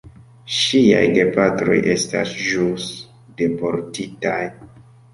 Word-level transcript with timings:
Ŝiaj 0.53 1.03
gepatroj 1.17 1.77
estas 1.97 2.33
ĵus 2.49 2.91
deportitaj. 3.45 4.43